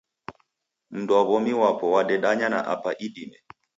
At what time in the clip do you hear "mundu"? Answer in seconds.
0.91-1.11